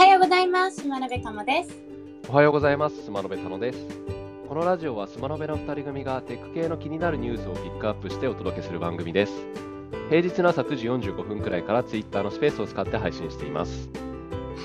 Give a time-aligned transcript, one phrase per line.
[0.00, 0.88] はようございます。
[0.88, 1.78] 真鍋かもです。
[2.26, 3.04] おはようございます。
[3.04, 3.78] スマノベタノです。
[4.48, 9.32] このラジオはスマノベの2人組がテック系の気になるニュースをピックアップしてお届けする番組です。
[10.08, 13.90] 平日の朝9時45分くらいから Twitter のスペースを使って配信しています。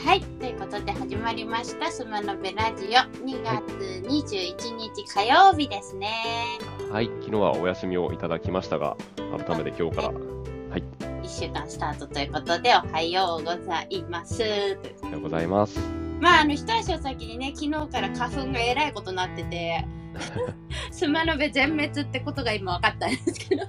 [0.05, 2.89] はい、ということで始まりましたスマノベラジオ
[3.25, 6.13] 2月21日火曜日ですね。
[6.89, 8.95] はい、昨日はお休みをいただきましたが、
[9.45, 10.34] 改めて今日から1
[11.37, 14.41] 週間スタートということでおはようございます。
[14.41, 15.77] おはようございます。
[16.21, 19.85] まああの一足お先にね昨日から花粉がえらいことになってて
[20.91, 23.63] スマノベ全滅ってことが今分かったんですけど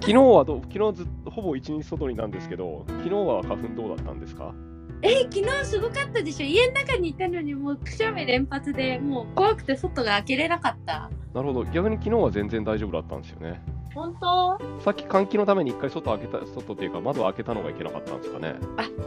[0.00, 4.52] 昨日はどう昨日ずっとほぼ一日外にいたんですけど、昨日は花粉どうだったんですか？
[5.00, 13.62] え昨日すごかったでしょ家の中にいたのにもうくしゃみ連発でもう怖くて外が開けれなかったなるほど、逆に昨日は全然大丈夫だったんですよね。
[13.96, 14.58] 本当？
[14.84, 18.54] さっき換気のために一回外開けた、外っていうか窓を開けたのがいけなかったんですかね。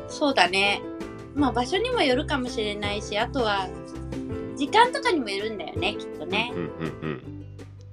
[0.08, 0.82] そうだね
[1.36, 3.70] まあ場所にもよるかもしれないしあとは
[4.58, 7.46] 時間とかにもよるんだよねきっとねうんうんうん。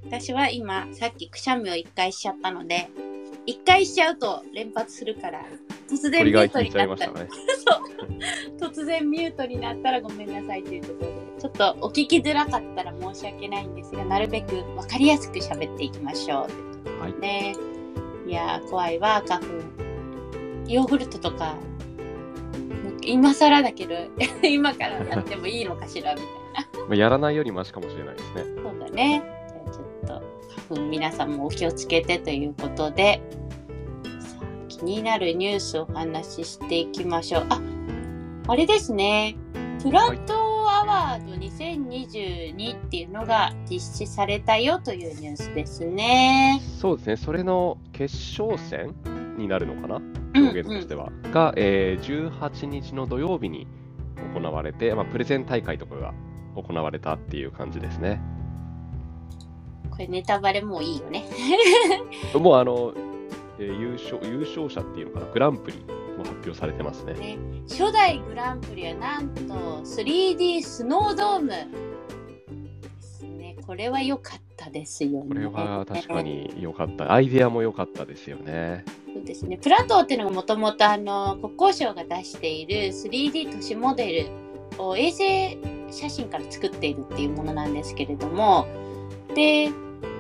[0.07, 2.89] 私は今さっきくしゃみを1回しちゃったので
[3.47, 5.45] 1回しちゃうと連発するから
[5.89, 7.29] 突然ミュートになったらね。
[8.59, 16.66] 突然ミュートになったらごめんなさいというところでちょっとお聞きづらかったら申し訳ないんですがなるべく分かりやすく喋っていきましょう
[17.01, 17.21] はい。
[17.21, 17.57] ね。
[18.27, 19.47] いやー怖いわ花粉。
[20.67, 21.57] ヨーグルトとか。
[23.03, 23.95] 今更だけど
[24.43, 26.87] 今からやってもいいのかしらみたいな。
[26.89, 28.45] まあ、やらないよりマシかもしれないですね。
[28.57, 29.23] そうだね。
[29.49, 30.27] じゃあちょっと
[30.69, 33.23] 花粉皆さんもお気をつけてということで
[34.69, 37.47] 気になるニュースをお話ししていきましょう。
[37.49, 37.61] あ
[38.49, 39.37] あれですね。
[39.83, 40.46] プラトーア
[40.87, 46.63] ワード2022っていうのが実施されたよというニュースですね。
[46.81, 48.95] そうですね、それの決勝戦
[49.37, 51.11] になるのかな、うん表現としては。
[51.33, 53.67] が、えー18日の土曜日に
[54.35, 56.15] 行われて、まあ、プレゼン大会とかが
[56.55, 58.21] 行われたっていう感じですね。
[59.91, 61.25] これネタバレもういいよね。
[62.39, 62.93] もうあの、
[63.59, 65.85] えー優勝優勝者っていうのかな、グランプリ
[66.17, 67.15] も発表されてますね。
[67.15, 67.39] ね
[67.69, 69.55] 初代グランプリはなんと
[69.85, 71.67] 3D スノードームで
[73.01, 73.57] すね。
[73.67, 75.29] これは良かったですよね。
[75.29, 77.13] これは確かに良かった。
[77.13, 78.85] アイデアも良かったですよね。
[79.13, 79.59] そうですね。
[79.59, 84.29] プラトーっていうのがもともとあの国交省が出している 3D 都市モデ
[84.79, 85.59] ルを衛星
[85.91, 88.67] 写真から作っているっていうものなんですけれども、
[89.35, 89.71] で、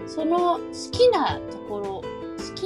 [0.06, 2.05] その好きなところ、好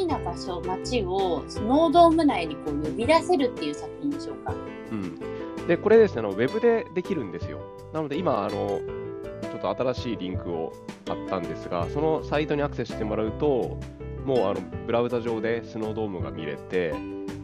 [0.00, 4.54] きな場所、街をスノードーム内にこう呼び出せるっていう作品でしょうか。
[4.90, 5.66] うん。
[5.66, 7.58] で、これですね、あのウェブでできるんですよ。
[7.92, 8.80] なので今、あの、
[9.42, 10.72] ちょっと新しいリンクを
[11.06, 13.78] 貼ったんですが、そのサイトにアクセスしてもらうと、
[14.24, 16.94] もうあのブラウザ上でスノードームが見れて、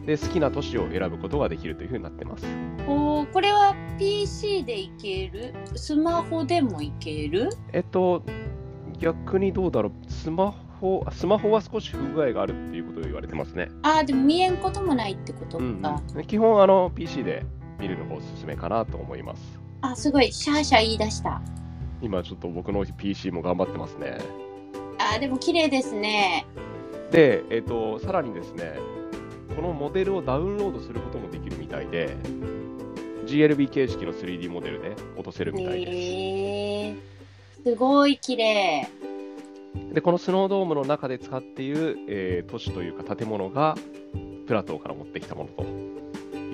[0.05, 2.45] で、好きな都市を選ぶことができるというふうになってます。
[2.87, 5.53] おーこれは PC でいける？
[5.75, 7.49] スマホでもいける？
[7.73, 8.23] えっと、
[8.99, 10.57] 逆にどうだろう、スマホ、
[11.11, 13.69] スマホは少し不具合があるっていうことを言われてますね。
[13.81, 15.63] ああ、でも見えんこともないってことか。
[15.63, 17.45] うんうん、基本、あの、PC で
[17.79, 19.59] 見るのがおすすめかなと思います。
[19.81, 21.41] あ、すごい、シャーシャー言い出した。
[22.01, 24.17] 今ちょっと僕の PC も頑張ってますね。
[24.99, 26.45] あーでも綺麗ですね。
[27.11, 28.75] で、えっ、と、さらにですね、
[29.55, 32.15] このモデルをダウンロードすることもできるみたいで、
[33.25, 35.91] GLB 形式の 3D モデルで落とせるみたいです。
[35.91, 36.95] へえ
[37.63, 38.87] すごい綺麗。
[39.93, 43.75] で、このスノードームの中で使っている、えー都市というか建物が
[44.45, 45.63] プラトーから持ってきたものと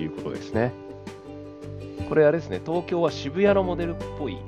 [0.02, 0.72] いうことですね。
[2.08, 4.40] これあれですね、東京は渋谷のモデルっぽいか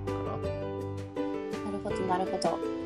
[1.64, 2.76] なるほど、なるほど。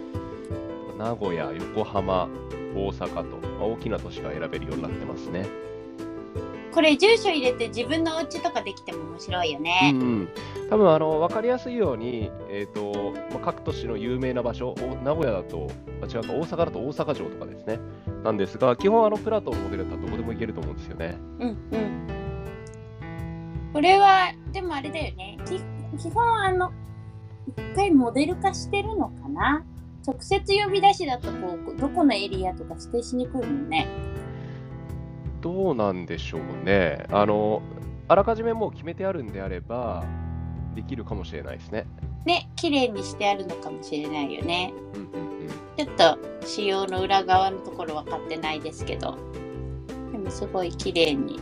[0.98, 1.10] な。
[1.10, 2.28] 名古屋、横浜、
[2.74, 5.46] 大阪と、まあ大きな都市が選べるようになってますね。
[6.72, 9.92] これ住所入れて自分のお家とかできても面白いようね。
[9.92, 10.28] んうん、
[10.68, 15.68] 多分あの分かりやすいように、えーとまあ、各都市の有名な場所、お名古屋だと、
[16.02, 17.78] あ違うか、大阪だと大阪城とかですね、
[18.22, 21.16] なんですが、基本あのプラトンのモデルだったらどこでも行けると思うんですよね。
[21.40, 22.06] うんうん。
[23.72, 25.38] これは、でもあれだよね。
[25.46, 25.60] き
[26.00, 26.72] 基本あの、
[27.48, 29.64] 一回モデル化してるのかな？
[30.06, 33.86] 直接呼び出しだとこう、どこのエリアとか指定しにくいもんね。
[35.40, 37.04] どうなんでしょうね。
[37.10, 37.62] あの、
[38.08, 40.04] あらかじめもう決めてあるんであれば、
[40.74, 41.86] できるかもしれないですね。
[42.24, 44.72] ね、綺麗にしてあるのかもしれないよね。
[44.94, 45.48] うんうんうん。
[45.76, 49.16] ちょっと仕様の裏側のところ分かってないですけど、
[50.12, 51.38] でもすごい綺麗に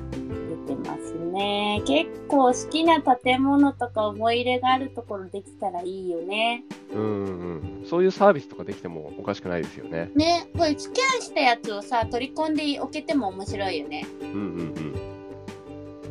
[0.68, 1.82] 出てますね。
[1.86, 6.64] 結構好きな建物とか思い入れがあるところできたらいいよね。
[6.92, 10.10] うんうんうん、そういうサービスとかできてもおかしくないですよね。
[10.14, 14.06] ね、これスキャンしたやつをさ、取り込んでおけても面白いよね。
[14.20, 14.92] うんうんうん。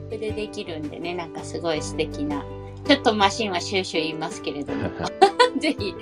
[0.10, 2.44] でプでできるんでね、なんかすごい素敵な。
[2.86, 4.90] ちょっとマシンはシューシュー言いますけれども、
[5.60, 5.94] ぜひ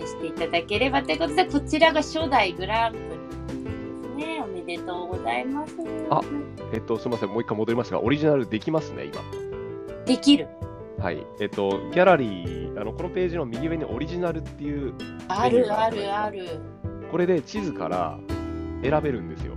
[0.00, 3.19] 試していただければということで、こちらが初代グランプリ
[4.76, 5.74] でとうございます。
[6.10, 6.20] あ
[6.72, 9.22] えっと、すみません、もう一回戻りますが、オリジナルできますね、今。
[10.04, 10.48] できる。
[10.98, 11.26] はい。
[11.40, 14.94] えっと、ギャラリー、あのこのページの右上にオリジナルっていう、
[15.28, 16.44] あるあるある。
[17.10, 18.18] これで地図から
[18.82, 19.54] 選べるんですよ。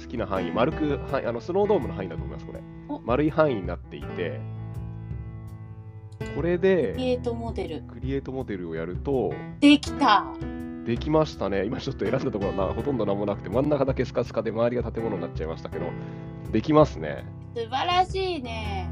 [0.00, 3.00] 好きな範囲、丸く、はあのスノードームの範囲だと思います、これお。
[3.00, 4.40] 丸い範囲になっていて、
[6.34, 7.82] これクリでエイトモデル。
[7.82, 10.26] クリエイトモデルをやると、できた。
[10.86, 11.64] できましたね。
[11.64, 15.86] 今ちょっと選んだところはなほとんど何もなくて、真ん中だけスカスカで周りが建物になっちゃいましたけど、
[16.52, 17.24] できますね。
[17.56, 18.88] 素晴らしいね。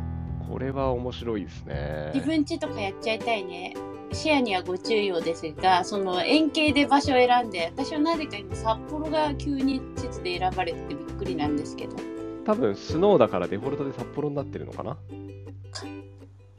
[0.51, 2.11] これは面白いですね。
[2.15, 3.75] 自分家とかやっちゃいたいね。
[4.13, 11.97] 視野にはご注意をですが、その円形で場所を選んで、私はなぜか今札幌が急に地図で選ばれててびっくりなんですけど。
[12.45, 14.97] 多分スノーだからデフォルトで札幌になってるのかな？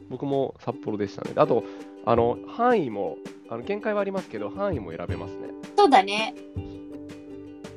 [0.10, 1.32] 僕も札幌でしたね。
[1.36, 1.64] あと、
[2.06, 3.18] あの範囲も
[3.50, 5.50] あの限界はありますけど、範囲も選べますね。
[5.78, 6.34] そうだね。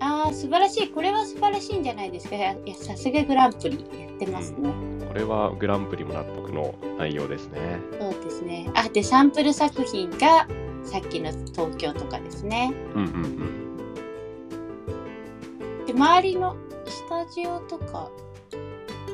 [0.01, 0.89] ああ、素晴らしい。
[0.91, 2.37] これは素晴らしいんじゃないですか。
[2.37, 4.73] いや、さすがグランプリやってますね。
[5.07, 7.59] これはグランプリも納得の内容ですね。
[7.99, 8.71] そうですね。
[8.75, 10.47] あ、で、サンプル作品が
[10.85, 12.73] さっきの東京とかですね。
[12.95, 13.19] うんうんう
[15.83, 15.85] ん。
[15.87, 16.57] で、周りの
[16.87, 18.11] スタジオとか、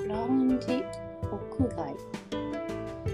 [0.07, 0.85] ラウンジ、
[1.33, 1.97] 屋外、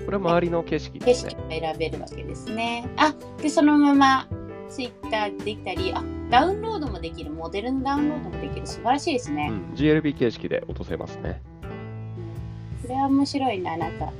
[0.05, 1.33] これは周りの景色景ですね。
[1.33, 2.89] 色が選べるわけですね。
[2.97, 4.29] あ、で、そのまま
[4.69, 9.49] ツイッターできたり、あ、ダウンロードもできる、モデルのダウンロードもできる、素晴らしいですね。
[9.51, 11.41] うん、GLB 形式で落とせますね。
[12.83, 14.13] これは面白いな、なんか。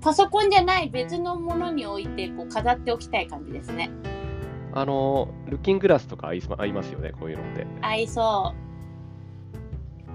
[0.00, 3.90] パソコンじゃない別のものに置いてこう飾っておきたい感じですね。
[4.74, 7.66] あの、ルッキンググラスとか合い合いますよね、こういうのって。
[7.82, 8.52] 合いそ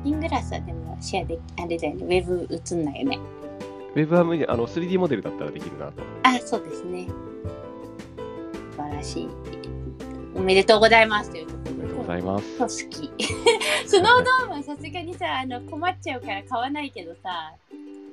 [0.02, 0.04] う。
[0.04, 2.06] ピングラスはでもシェアであれだよね。
[2.06, 3.20] ウェブ映んないよね。
[3.96, 6.04] ウェブは無理あの 3D モデルだったらできるなと。
[6.24, 7.08] あ、そうですね。
[8.72, 9.30] 素晴らしい。
[10.36, 11.70] おめでとうございますということで。
[11.70, 12.40] ありがとうございま
[12.70, 12.86] す。
[12.86, 13.12] 好き。
[13.88, 17.54] スノードームはさすがにさ、あの困っちゃうから買わないけどさ、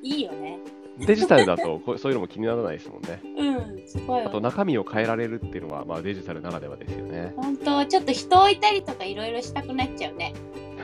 [0.02, 0.58] いいよね。
[0.98, 3.20] デジタルだとこう そういうのも気にならないですもんね。
[3.36, 7.32] うん、すごいあと中身を変えられるっていうのは、まあ、デジタルならではですよね。
[7.36, 10.32] 本当ちょっと人置いたりとかいろいろしたくなっちゃうね。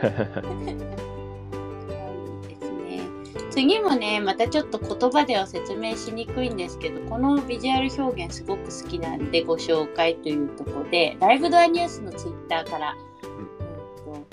[3.50, 14.26] 次もね、またちょっと言葉では説明しにくいんですけど、このビジュアル表現すごく好きなんでご紹介というところで、ライブドアニュースのツイッターから、えーと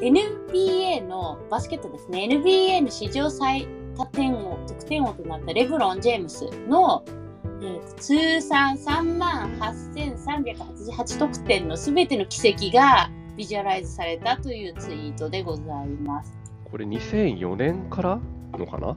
[0.00, 3.66] NBA のバスケットですね、NBA の史上最
[3.96, 16.32] 多点王、得点王となったレブロン・ジェームスの、えー通算3万8388得点のすべての奇跡がビジュアライズされたというツイートでございます。
[16.70, 18.20] これ2004年から？
[18.52, 18.96] のかな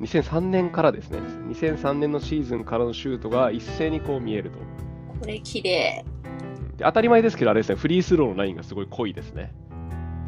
[0.00, 1.18] ?2003 年からですね。
[1.48, 4.58] 2003年のシーズンからのシュートが一斉にこう見えると。
[5.20, 6.04] これ綺麗。
[6.76, 9.52] で当たり前ですけど、あれですね、フリースローのラインがすごい濃いですね。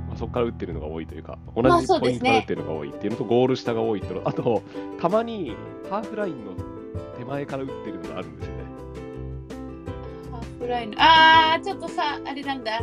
[0.08, 4.62] まあ、そこから打ってるのが多いというか、同まあじポイントから打ってるのが多いっていうのと、ゴール下が多いっていうのあと、
[5.00, 5.54] たまに
[5.88, 6.52] ハーフラインの
[7.16, 8.62] 手前から打ってるのがあるんですよね。
[10.32, 12.80] ハーフラインのあー、ちょっとさ、あれなんだ。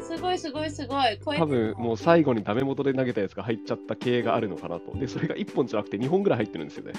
[0.00, 1.18] すごいすごいすごい。
[1.36, 4.96] 多分もう最後にダメ元で投げたやつが入っちゃった系があるのかなと。
[4.98, 6.92] で、それが1本じゃなくて2本ぐらい入ってるんですよね。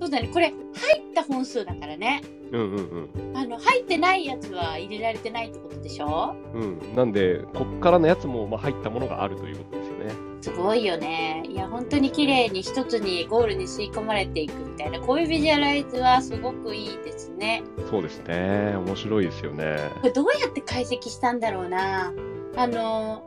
[0.00, 0.28] そうだね。
[0.32, 2.22] これ、入った本数だからね。
[2.52, 6.34] うんうんあの、入ってないやつは入れられてないってことでしょ？
[6.54, 6.78] うん。
[6.78, 6.94] うん。
[6.94, 10.12] なんで、こっからのやつもまあ入ったものがあるということですよね。
[10.40, 11.42] すごいよね。
[11.48, 17.62] いや、本当に綺麗に一つにゴールに吸い込まれていくみたいな、こういうビジュアライズはすごくいいですね。
[17.90, 18.76] そうですね。
[18.76, 19.76] 面白いですよね。
[20.00, 22.12] これどうやって解析したんだろうな。
[22.56, 23.24] あの、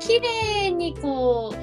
[0.00, 1.56] 綺麗にこう、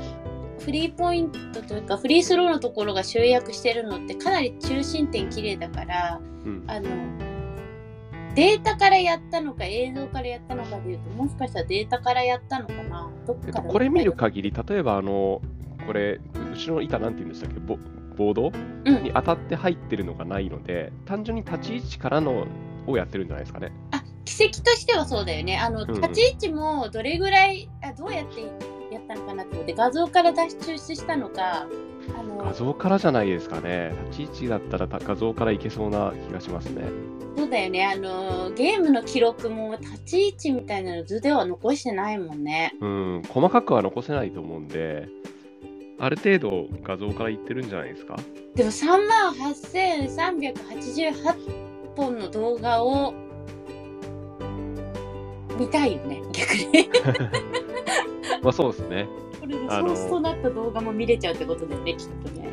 [0.64, 6.64] フリーポイントというか、フリースローのところが集約してるのってかなり中心点綺麗だから、うん。
[6.68, 6.90] あの、
[8.36, 13.12] データからやったのか映像からやったのかでいうと、もしかしたらデータからやったのかな？
[13.28, 15.42] どっえっと、からこれ見る限り、例えばあの、
[15.86, 17.60] これ、後ろの板なんて言うんでしたっけ？
[17.60, 17.78] ボ
[18.16, 18.52] ボード？
[18.86, 22.48] うんに当たって入ってるのがないので、単純に立ち位置からの
[22.88, 23.72] をやってるんじゃないですかね。
[23.92, 25.60] あ奇跡としてはそうだよね。
[25.60, 28.42] あの、んうん立ち位置もどれぐらい、あどうやって
[28.94, 31.68] やったのかなと思って、画像から脱出したのか、
[32.18, 33.94] あの画像からじゃないですかね。
[34.12, 36.84] 立ち位置だったらた画像からいけそうな気がしますね。
[37.36, 37.86] そうだよね。
[37.86, 42.74] あの、ゲームの記録も立ち位置みたいなの図では残してないもんね。
[42.80, 45.08] うん、細かくは残せないと思うんで、
[46.00, 48.18] ある程度画像からいってるんじゃないですか？
[48.56, 53.14] でも3万8388本の動画を
[55.58, 56.90] 見たいよね、逆に。
[58.44, 59.08] まあそうですね。
[59.40, 62.50] これでソースとなった動画も見れちゃうってことだよね、きっとね。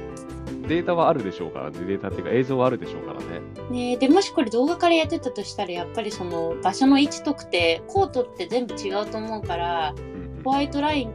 [0.69, 1.81] データはあるでしょうからね。
[1.81, 3.41] データっていうか映像はあるでしょうからね。
[3.71, 11.13] ねえでもしこれ動画からやってたとしたらやっぱりその場所の位置特定コートって全部違うと思うからうんホワイトライン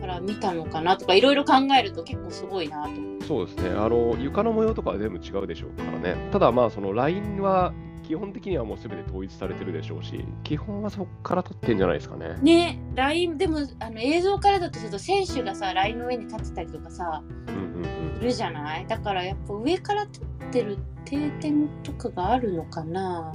[0.00, 3.26] から見たのかなとかいろいろ考えると結構すごいなと。
[3.26, 3.70] そうですね。
[3.70, 6.16] あの、床の模様とかは全部違うでしょうからね。
[6.32, 7.72] ただまあ、そのラインは
[8.10, 12.36] 基本的にはもう全て統一されてるでしょうし、基本はそこから撮ってんじゃないですかね。
[12.42, 18.18] ねラインでもあの映像からだとすると選手がさラインの上に立ってたりとかさうんうんうん。
[18.18, 18.86] するじゃない？
[18.88, 23.32] だからやっぱ上から撮ってる定点とかがあるのかな。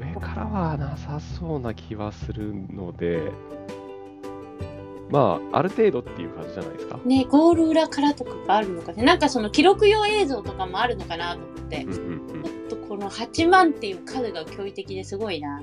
[0.00, 3.30] 上からはなさそうな気はするので、
[5.10, 6.98] まあ、ある程度っていう感じじゃないですか？
[7.04, 9.02] ねゴール裏からとかがあるのかね。
[9.02, 11.84] なんかその記録用映像とかもあるのかなと思って。
[11.84, 12.44] うんうんうん。
[12.66, 15.54] ちょっとこの8万っていう数が驚異的ですごいな。
[15.56, 15.62] は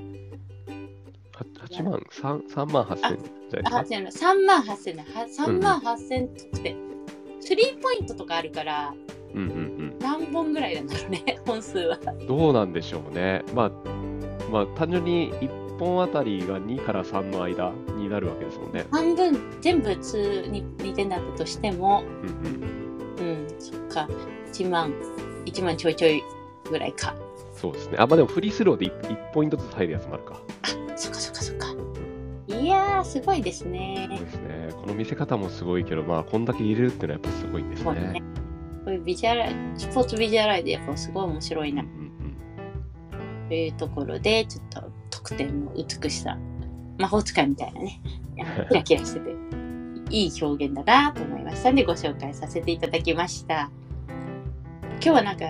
[1.69, 3.17] 8万、3, 3万8000じゃない？
[3.21, 3.95] ですあ、か。
[3.95, 5.05] 違うの、3万8000ね。
[5.13, 6.29] は3万8000っ
[6.61, 6.75] て、
[7.39, 8.93] スリーポイントとかあるから、
[9.33, 11.97] うんうん何本ぐらいなんだろうね、 本数は。
[12.05, 12.27] うん。
[12.27, 13.43] どうなんでしょうね。
[13.55, 13.71] まあ、
[14.51, 18.85] まあ、単純に1本あたりが2から3の間になるわけですもんね。
[18.91, 23.29] 半分、全部通に2点だったとしても、うんうん。
[23.29, 24.09] うん、そっか、
[24.51, 24.93] 1万、
[25.45, 26.21] 1万ちょいちょい
[26.71, 27.15] ぐらいか。
[27.55, 27.97] そうですね。
[27.99, 30.41] あ、まあでもフリースローで 1, 1ポイントずつ入るやつもあるか。
[30.95, 31.67] そっかそっかそっか。
[32.47, 34.25] いやー、すごいですねそう。
[34.25, 34.69] ですね。
[34.81, 38.21] この見せ方もすごいけど、まあ、こんだけ入れるっていうのはやっぱすごいですそうねね。。
[38.83, 39.43] こういうビジュアル、
[39.77, 42.11] スポーツビジュアライでやっぱすごい面白いなうんうん
[43.47, 46.37] というところで、ちょっと得点の美しさ、
[46.97, 48.01] 魔法使いみたいなね、
[48.69, 49.35] キラキラしてて、
[50.09, 53.69] いい表現だなと思いましたんで、ご紹介させていただきました。
[54.93, 55.45] 今日はなんか、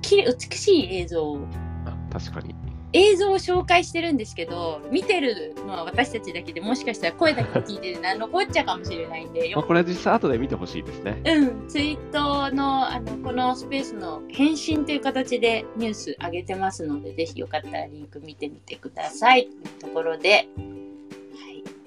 [0.00, 1.38] きれ美しい映像。
[1.86, 2.54] あ、確かに。
[2.92, 11.22] 映像を紹介してるんですけど、見てるのは私たちだけでもしかしたら声だけ聞いてるのは残っちゃうかもしれないんで、まあ、これは実際後で見てほしいですね。
[11.24, 19.46] うん、ツイートのあのこのスペースの返信という形でニュース上げてますので、ぜひよかったらリンク見てみてください。
[19.46, 20.46] というところで、はい、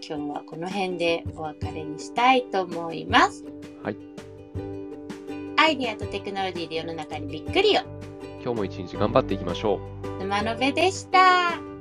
[0.02, 3.44] 今日はこの辺でお別れにしたいと思います。
[3.84, 4.13] はい。
[5.64, 7.84] アイデアとテクノロジーで世の中にびっくりよ。
[8.44, 10.20] 今日も一日頑張っていきましょう。
[10.20, 11.73] 沼のべでした。